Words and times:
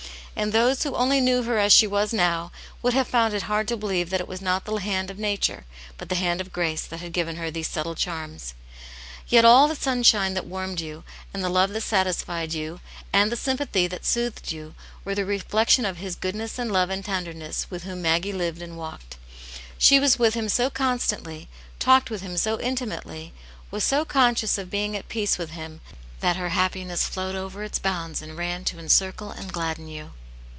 And 0.33 0.53
those 0.53 0.81
who 0.81 0.95
only 0.95 1.21
knew 1.21 1.43
her 1.43 1.59
as 1.59 1.71
she 1.71 1.85
was 1.85 2.11
now 2.11 2.51
would 2.81 2.95
have 2.95 3.07
found 3.07 3.35
it 3.35 3.43
hard 3.43 3.67
to 3.67 3.77
believe 3.77 4.09
that 4.09 4.21
it 4.21 4.27
was 4.29 4.41
not 4.41 4.65
the 4.65 4.75
hand 4.77 5.11
of 5.11 5.19
nature, 5.19 5.65
but 5.99 6.09
the 6.09 6.15
hand 6.15 6.41
of 6.41 6.51
grace 6.51 6.83
that 6.83 6.99
had 6.99 7.13
given 7.13 7.35
her 7.35 7.51
these 7.51 7.67
subtle 7.69 7.93
charms. 7.93 8.55
Yet 9.27 9.45
all 9.45 9.67
the 9.67 9.75
sunshine 9.75 10.33
that 10.33 10.47
warmed 10.47 10.79
you, 10.79 11.03
and 11.31 11.43
the 11.43 11.49
love 11.49 11.71
that 11.71 11.81
satisfied 11.81 12.53
you, 12.53 12.79
and 13.13 13.31
the 13.31 13.35
sympathy 13.35 13.85
that 13.85 14.03
soothed 14.03 14.51
you 14.51 14.73
were 15.05 15.13
the 15.13 15.21
teft^cWotv 15.21 15.25
^l 15.25 15.27
Ylv^ 15.27 15.29
^sJ^^^^sr.^^ 15.35 15.53
126 15.53 15.53
Aunt 16.17 16.33
Jane's 16.33 16.55
Hero. 16.55 16.61
and 16.63 16.73
love 16.73 16.89
and 16.89 17.05
tenderness, 17.05 17.67
with 17.69 17.83
whom 17.83 18.01
Maggie 18.01 18.33
lived 18.33 18.63
and 18.63 18.77
walked. 18.77 19.17
She 19.77 19.99
was 19.99 20.17
with 20.17 20.33
him 20.33 20.49
so 20.49 20.71
constantly, 20.71 21.49
talked 21.77 22.09
with 22.09 22.21
Him 22.23 22.35
so 22.37 22.59
intimately, 22.59 23.31
was 23.69 23.83
so 23.83 24.05
conscious 24.05 24.57
of 24.57 24.71
being 24.71 24.97
at 24.97 25.07
peace 25.09 25.37
with 25.37 25.51
Him 25.51 25.81
that 26.21 26.37
her 26.37 26.49
happiness 26.49 27.05
flowed 27.05 27.35
over 27.35 27.61
its 27.63 27.77
bounds 27.77 28.23
and 28.23 28.35
ran 28.37 28.63
to 28.63 28.79
encircle 28.79 29.29
and 29.29 29.53
gladden 29.53 29.87
you. 29.87 30.13